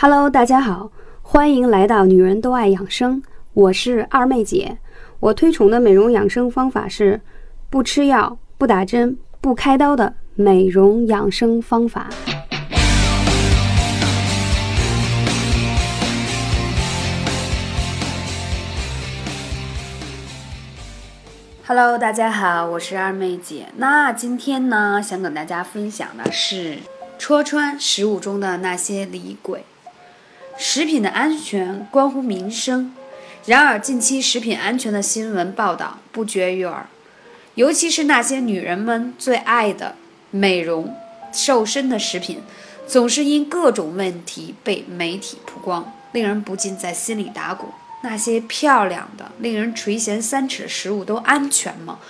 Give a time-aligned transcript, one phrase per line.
[0.00, 0.92] Hello，大家好，
[1.22, 3.20] 欢迎来到女人都爱养生，
[3.52, 4.78] 我是二妹姐。
[5.18, 7.20] 我推崇的美容养生方法是
[7.68, 12.08] 不吃药、不打针、不开刀的美容养生方法。
[21.66, 23.66] Hello，大家好，我是二妹姐。
[23.78, 26.78] 那今天呢，想跟大家分享的是
[27.18, 29.64] 戳穿食物中的那些李鬼。
[30.60, 32.92] 食品的安全关乎民生，
[33.46, 36.86] 然而近期食品安全的新闻报道不绝于耳，
[37.54, 39.94] 尤其是那些女人们最爱的
[40.32, 40.92] 美容、
[41.32, 42.40] 瘦身的食品，
[42.88, 47.68] 总是因各种问题被媒体曝光，令人不禁在心里打鼓：
[48.02, 52.00] 那些漂亮的、令人垂涎三尺的食物都安全吗？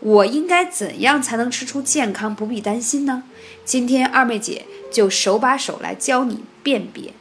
[0.00, 3.22] 我应该怎样才能吃出健康，不必担心呢？
[3.64, 7.12] 今天二妹姐就手把手来教你辨别。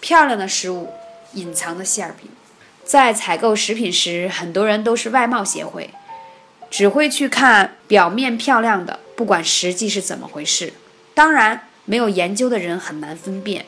[0.00, 0.88] 漂亮的食物，
[1.34, 2.30] 隐藏的馅儿饼。
[2.84, 5.90] 在采购食品时，很多人都是外貌协会，
[6.70, 10.72] 只会去看表面漂亮的，不管实际是怎么回事。
[11.14, 13.66] 当然，没有研究的人很难分辨。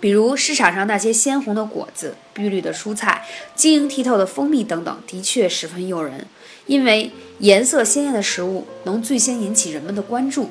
[0.00, 6.26] 比如市场上那些鲜红的果子、碧绿的蔬菜、晶莹剔透的蜂蜜等等，的确十分诱人，
[6.66, 10.50] 因为颜色鲜艳的食物能最先引起人们的关注。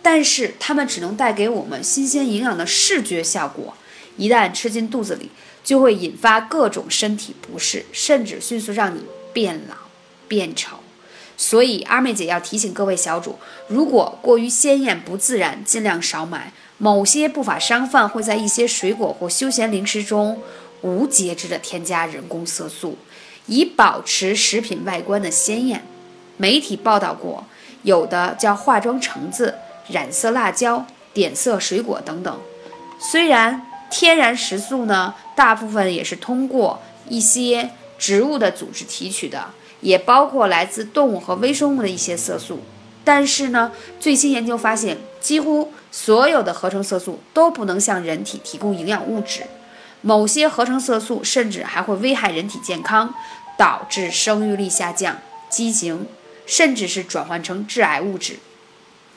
[0.00, 3.74] 但是，它们只能带给我们新鲜营养的视觉效果。
[4.16, 5.30] 一旦吃进肚子里，
[5.64, 9.74] 就会引发各种身体不适，甚至迅速让你变老、
[10.28, 10.78] 变丑。
[11.36, 16.52] 所以，二妹姐要提醒各位小主：如果过于鲜艳不自然，尽量少买。
[16.78, 20.42] 某些不法商贩会在一些水果或休闲零食中
[20.80, 22.98] 无节制地添加人工色素，
[23.46, 25.84] 以保持食品外观的鲜艳。
[26.36, 27.46] 媒体报道过，
[27.82, 29.54] 有的叫化妆橙子、
[29.88, 32.40] 染色辣椒、点色水果等等。
[32.98, 39.50] 虽然，天然食素呢，大部分也是通过一些植物的组织提取的，
[39.82, 42.62] 也包括来自动物和微生物的一些色素。
[43.04, 43.70] 但是呢，
[44.00, 49.42] 最新研究发现，几乎所有的合成色素都不能向人体提供营养物质，
[50.00, 53.14] 某些合成色素甚至还会危害人体健康，
[53.58, 55.18] 导致生育力下降、
[55.50, 56.06] 畸形，
[56.46, 58.38] 甚至是转换成致癌物质。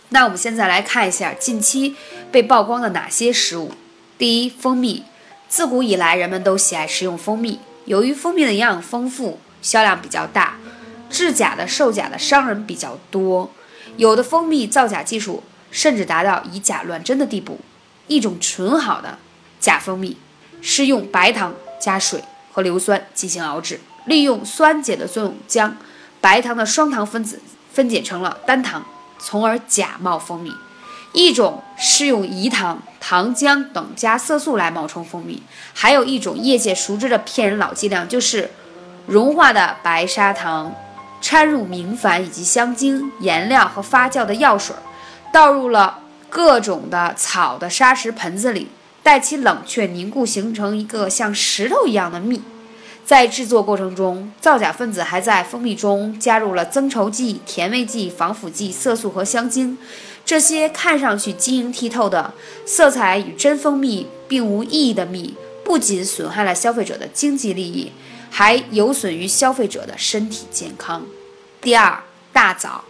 [0.09, 1.95] 那我们现在来看一下近期
[2.29, 3.71] 被曝光的哪些食物。
[4.17, 5.03] 第一，蜂蜜，
[5.49, 7.59] 自古以来人们都喜爱食用蜂蜜。
[7.83, 10.55] 由于蜂蜜的营养丰富，销量比较大，
[11.09, 13.51] 制假的、售假的商人比较多，
[13.97, 17.59] 有的蜂蜜造假技术甚至达到以假乱真的地步。
[18.07, 19.17] 一种纯好的
[19.59, 20.15] 假蜂蜜
[20.61, 25.75] 是用白糖加水和硫酸进行熬制，利用酸碱的作用将
[26.21, 27.41] 白糖的双糖分子
[27.73, 28.85] 分解成了单糖，
[29.19, 30.53] 从而假冒蜂蜜。
[31.15, 35.41] 一种是用饴糖、糖浆等加色素来冒充蜂蜜，
[35.73, 38.51] 还有一种业界熟知的骗人老伎俩，就是
[39.07, 40.75] 融化的白砂糖
[41.21, 44.75] 掺入明矾以及香精、颜料和发酵的药水，
[45.31, 45.99] 倒入了
[46.29, 48.67] 各种的草的砂石盆子里，
[49.01, 52.41] 待其冷却凝固，形成一个像石头一样的蜜。
[53.05, 59.77] 在制作过程中，造假分子还在蜂蜜中加入了增稠剂、甜味剂、防腐剂、色素和香精。
[60.25, 62.33] 这些看上去晶莹剔透的、
[62.65, 67.91] 色彩与真蜂蜜并无异议的蜜，不仅损害了消费者的经济利益，
[68.31, 71.05] 还有损于消费者的身体健康。
[71.61, 72.01] 第二，
[72.33, 72.85] 大枣，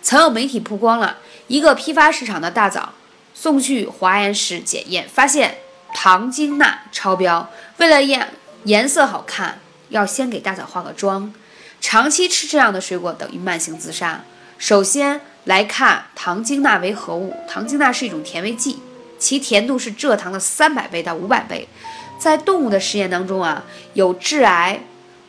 [0.00, 2.92] 曾有媒体曝光了一个批发市场的大枣
[3.34, 5.58] 送去华严市检验，发现
[5.92, 7.50] 糖精钠超标。
[7.78, 8.28] 为了验
[8.66, 11.32] 颜色好看，要先给大枣化个妆。
[11.80, 14.22] 长期吃这样的水果等于慢性自杀。
[14.58, 15.20] 首先。
[15.46, 17.32] 来看糖精钠为何物？
[17.48, 18.80] 糖精钠是一种甜味剂，
[19.16, 21.68] 其甜度是蔗糖的三百倍到五百倍。
[22.18, 23.62] 在动物的实验当中啊，
[23.94, 24.80] 有致癌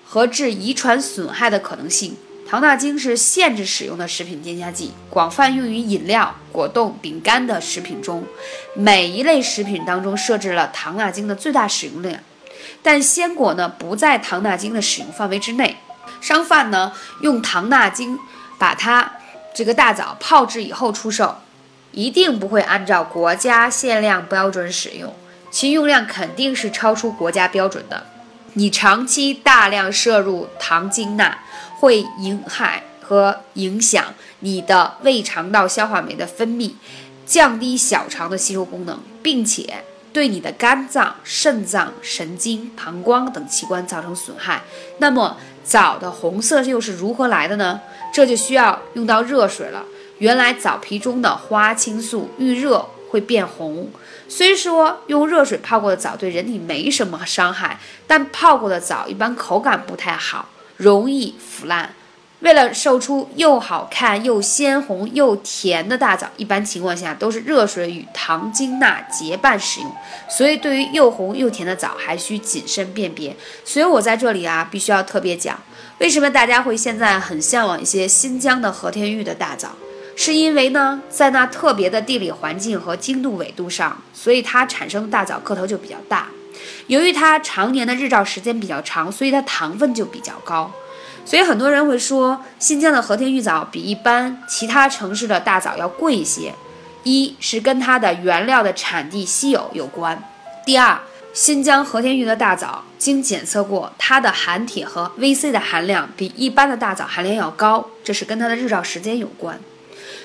[0.03, 2.17] 和致遗传损害的可能性。
[2.49, 8.25] 糖钠精是限制使用的食品添加剂，广泛用于饮料、果冻、饼干的食品中。
[8.73, 12.19] 每一类食品当中设置了糖钠精的最大使用量，
[12.82, 15.78] 但鲜果呢不在糖纳精的使用范围之内。
[16.22, 18.18] 商贩呢用糖纳精
[18.58, 19.14] 把它。
[19.56, 21.38] 这个大枣泡制以后出售，
[21.91, 25.16] 一定不会按照国家限量标准使用，
[25.50, 28.06] 其用量肯定是超出国家标准的。
[28.53, 31.40] 你长期大量摄入糖精钠，
[31.79, 36.74] 会影害和影响你的胃肠道消化酶的分泌，
[37.26, 39.84] 降低小肠的吸收功能，并且
[40.17, 44.64] 对你的肝脏、肾脏、神经、膀胱等器官造成损害。
[44.97, 47.79] 那么枣的红色又是如何来的呢？
[48.11, 49.85] 这就需要用到热水了。
[50.17, 53.91] 原来枣皮中的花青素遇热会变红。
[54.28, 61.93] 虽说用热水泡过的枣对人体没什么伤害，但泡过的枣一般口感不太好，容易腐烂。
[62.41, 69.91] 为了售出又好看又鲜红又甜的大枣，一般情况下都是热水与糖精钠结伴使用。
[70.29, 73.35] 所以，对于又红又甜的枣，还需谨慎辨别。
[73.66, 75.59] 所以我在这里啊，必须要特别讲，
[75.97, 79.69] 为什么大家会现在很向往一些新疆的和田玉的大枣，
[80.16, 86.28] 是因为呢，在那特别的地理环境和经度纬度上，所以它产生的大枣个头就比较大。
[86.85, 90.72] 由于它常年的日照时间比较长，所以它糖分就比较高。
[91.28, 96.53] 所以很多人会说，新疆的和田玉枣比一般其他城市的大枣要贵一些。
[97.03, 100.24] 一是跟它的原料的产地稀有有关。
[100.66, 100.97] 第二，
[101.34, 109.59] 新疆和田玉的大枣经检测过，它的含铁和 VC 的含量比一般的大枣含量要高，这是跟它的日照时间有关。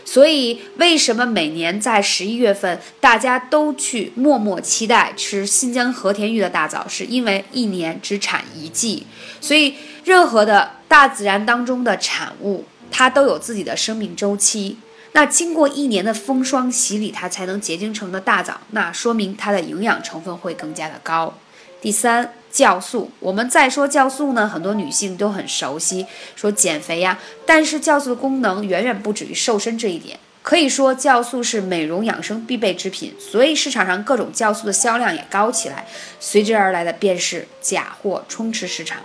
[0.04, 6.86] 所以，为什么每年在十一月份大家都去默默期待吃新疆和田玉的大枣？
[6.88, 9.06] 是因为一年只产一季，
[9.40, 14.78] 所以任何的大自然当中的产物，它都有自己的生命周期。
[15.12, 21.34] 那经过一年的风霜洗礼，它才能结晶成的大枣，那说明它的营养成分会更加的高。
[21.80, 23.10] 第三，酵素。
[23.20, 27.18] 我们再说酵素呢，很多女性都很熟悉，说减肥呀。
[27.44, 35.86] 但是酵素的功能远远不止于瘦身这一点，可以说酵素是美容养生必备之品，所以市场上各种酵素的销量也高起来。
[36.18, 38.98] 随之而来的便是假货充斥市场。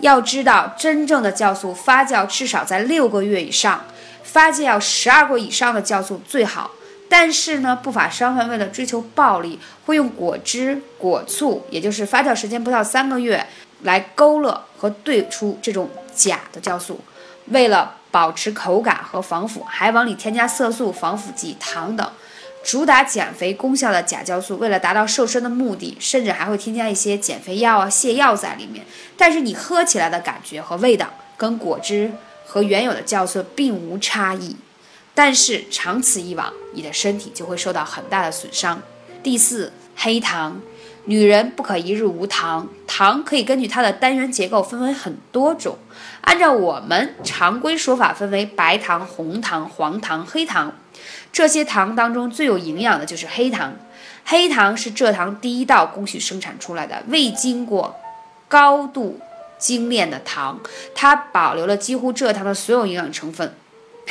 [0.00, 3.84] 要知道，真正的酵素发酵至少在六个月以上，
[4.22, 6.70] 发酵十二个以上的酵素最好。
[7.08, 13.44] 但是呢，不法商贩为了追求暴利，会用果汁、果醋，也就是发酵时间不到三个月，
[13.82, 17.00] 来勾勒和兑出这种假的酵素。
[17.46, 22.08] 为了保持口感和防腐，还往里添加色素、防腐剂、糖等，
[22.62, 28.84] 主打减肥功效的假酵素，为了达到瘦身的目的，甚至还会添加一些减肥药啊、泻药在里面。
[29.16, 32.12] 但是你喝起来的感觉和味道，跟果汁
[32.46, 34.56] 和原有的酵素并无差异。
[35.14, 38.80] 但是长此以往，你的身体就会受到很大的损伤。
[39.22, 40.60] 第四，黑糖，
[41.10, 42.68] 女人不可一日无糖。
[42.86, 45.76] 糖可以根据它的单元结构分为很多种，
[46.20, 50.72] 按照我们常规说法分为白糖、红糖、黄糖、黑糖。
[51.32, 53.72] 这些糖当中最有营养的就是黑糖。
[54.24, 57.96] 黑糖是蔗糖第一道工序生产出来的，未经过
[58.46, 59.18] 高度
[59.58, 60.60] 精炼的糖，
[60.94, 63.52] 它保留了几乎蔗糖的所有营养成分。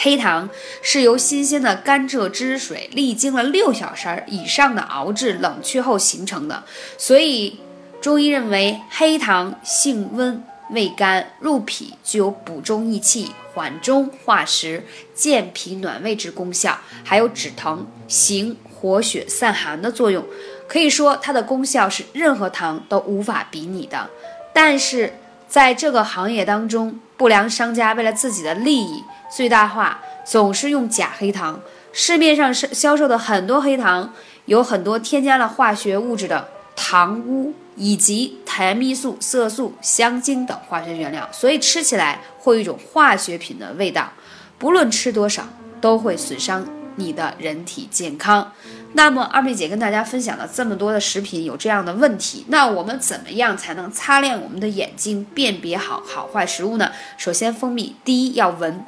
[0.02, 0.50] 黑糖
[0.82, 6.64] 是由新鲜的甘蔗汁水历经了六小时以上的熬制冷却后形成的，
[6.98, 7.60] 所以
[8.00, 20.24] 中医认为黑糖性温、味甘，入脾，具有补中益气、缓中化食、健脾暖胃之功效，还有止疼、行活血散寒的作用。
[20.70, 24.10] 可以说它的功效是任何糖都无法比拟的。
[24.54, 25.16] 但是
[25.50, 29.04] 在这个行业当中，不良商家为了自己的利益。
[29.30, 31.60] 最大化总是用假黑糖，
[31.94, 34.14] 市面上是销售的很多黑糖，
[34.46, 44.12] 有很多添加了化学物质的糖污以及甜蜜素、色素、香精等化学原料，所以吃起来会有一种化学品的味道。
[44.58, 45.48] 不论吃多少，
[45.80, 48.52] 都会损伤你的人体健康。
[48.94, 56.92] 那么二妹姐跟大家分享了这么多的食品有这样的问题，那我们怎么样才能擦亮我们的眼睛，辨别好好坏食物呢？
[57.18, 58.84] 首先，蜂蜜，第一要闻。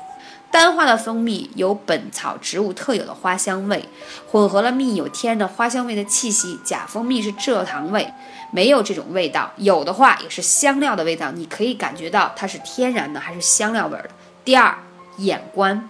[0.51, 3.87] 单花的蜂蜜有本草植物特有的花香味，
[4.29, 6.59] 混合了蜜有天然的花香味的气息。
[6.65, 8.13] 假蜂蜜是蔗糖味，
[8.51, 9.49] 没有这种味道。
[9.55, 14.09] 有的话也是香料的味道，你可以感觉到它是天然的还是香料味的。
[14.43, 14.77] 第二，
[15.19, 15.89] 眼观，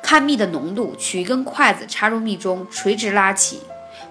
[0.00, 3.62] 看蜜的浓度，取一根筷子插入蜜中，垂直拉起，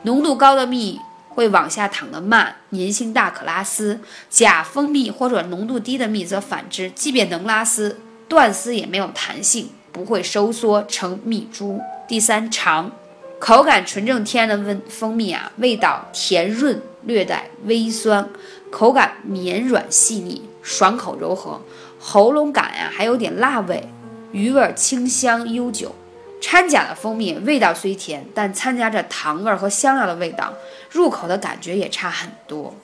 [0.01, 0.99] 浓度高的蜜
[1.29, 4.01] 会往下淌得慢，粘性大，可拉丝。
[4.29, 9.69] 假蜂蜜或者浓度低的蜜则反之，即便能拉丝，断丝也没有弹性。
[9.95, 11.79] 不会收缩成蜜珠。
[12.05, 12.91] 第三，尝，
[13.39, 18.27] 口感纯正天然的温蜂蜜啊，味道甜润，略带微酸，
[18.69, 21.61] 口感绵软细腻，爽口柔和，
[21.97, 23.87] 喉咙感呀还有点辣味，
[24.33, 25.95] 余味清香悠久。
[26.41, 30.53] 掺假的蜂蜜味道虽甜，但掺杂着糖味和香料的味道，
[30.91, 32.75] 入口的感觉也差很多。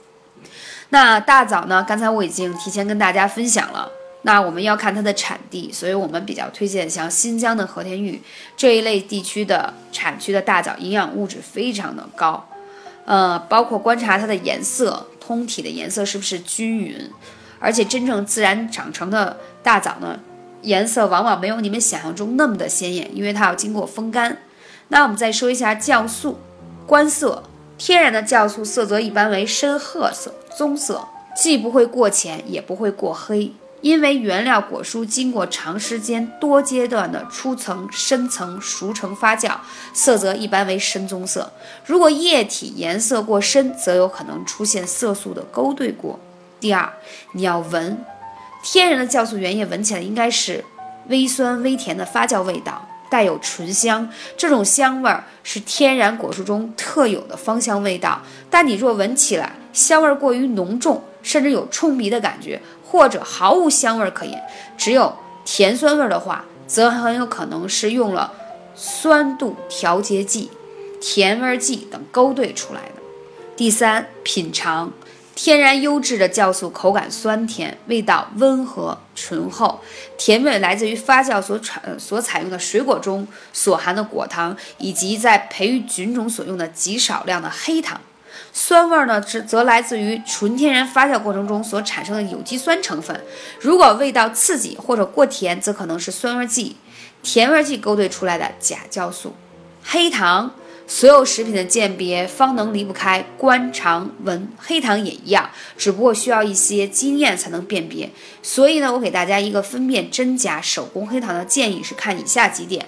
[0.89, 1.85] 那大枣呢？
[1.85, 3.91] 刚才我已经提前跟大家分享了。
[4.23, 8.21] 那我们要看它的产地，所以我们比较推荐像新疆的和田玉
[8.55, 12.47] 这一类地区的产区的大枣，营养物质非常的高，
[13.05, 17.09] 呃，包括观察它的颜色，通体的颜色是不是均匀，
[17.59, 20.19] 而且真正自然长成的大枣呢，
[20.61, 24.37] 颜色往往没有你们想象中那么的鲜艳，因为它要经过风干。
[24.89, 26.37] 那我们再说一下酵素。
[26.87, 27.43] 观色，
[27.77, 33.53] 天然的酵素色泽一般为深褐色、棕色，既不会过浅，也不会过黑。
[33.81, 39.55] 因为原料果蔬经过长时间、多阶段的初层、深层、熟成发酵，
[39.93, 41.51] 色泽一般为深棕色。
[41.85, 46.19] 如果液体颜色过深，则有可能出现色素的勾兑过。
[46.59, 46.93] 第二，
[47.33, 48.03] 你要闻，
[48.63, 50.63] 天然的酵素原液闻起来应该是
[51.07, 54.07] 微酸微甜的发酵味道，带有醇香。
[54.37, 58.21] 这种香味儿是天然果蔬中特有的芳香味道。
[58.51, 62.61] 但你若闻起来香味过于浓重，甚至有冲鼻的感觉。
[62.91, 64.43] 或者毫无香味可言，
[64.77, 68.33] 只有甜酸味的话，则很有可能是用了
[68.75, 70.51] 酸度调节剂、
[70.99, 73.01] 甜味剂等勾兑出来的。
[73.55, 74.91] 第三，品尝
[75.33, 79.79] 天然优质的酵素，口感酸甜，味道温和醇厚，
[80.17, 88.01] 甜味来自于发酵所产所采用的水果中所含的果糖，以及在培育菌种所用的极少量的黑糖。
[88.53, 93.19] 酸味呢，则则来自于纯天然发酵过程中所产生的有机酸成分。
[93.59, 96.75] 如果味道刺激或者过甜，则可能是酸味剂、
[97.23, 99.33] 甜味剂勾兑出来的假酵素。
[99.83, 100.53] 黑糖，
[100.85, 108.09] 所有食品的鉴别方能离不开观、尝、闻，黑糖也一样，只不过需要一些经验才能辨别。
[108.43, 112.85] 所以呢，我给大家一个分辨真假手工黑糖的建议是看以下几点。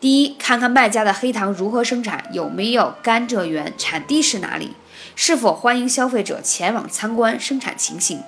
[0.00, 4.74] 第一，看看卖家的黑糖如何生产，有没有甘蔗园，产地是哪里，
[5.16, 8.22] 是否欢迎消费者前往参观生产情形。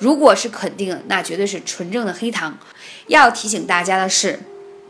[0.00, 2.58] 如果是肯定的，那绝对是纯正的黑糖。
[3.06, 4.40] 要提醒大家的是，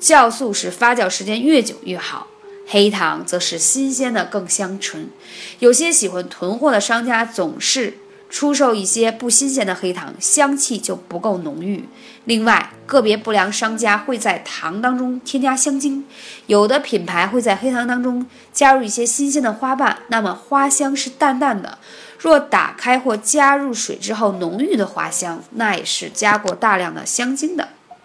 [0.01, 2.29] 酵素是发酵时间越久越好，
[2.67, 5.11] 黑糖则是新鲜的更香醇。
[5.59, 7.99] 有些喜欢囤货的商家总是。
[8.33, 11.85] 出售一些不新鲜的黑糖，香气就不够浓郁。
[12.25, 16.07] 另外，个别不良商家会在糖当中添加香精，
[16.47, 21.77] 有的品牌会在黑糖当中加入一些新鲜的花瓣，那么花香是淡淡的。
[22.19, 27.62] 若打开或加入水之后，浓郁的花香，那也是加过大量的香精的。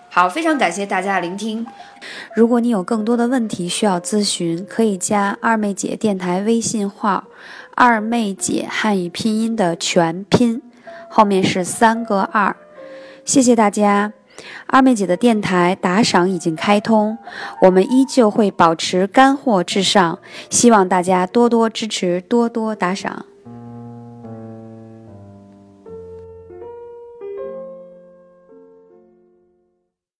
[0.09, 1.65] 好，非常感谢大家的聆听。
[2.33, 7.25] 如果你有更多的问题需要咨询，可以加二妹姐电台微信号。
[7.75, 10.63] 二妹姐汉语拼音的全拼，
[11.09, 12.55] 后面是三个二。
[13.23, 14.13] 谢谢大家，
[14.65, 17.19] 二妹姐的电台打赏已经开通，
[17.61, 20.17] 我们依旧会保持干货至上，
[20.49, 23.27] 希望大家多多支持，多多打赏。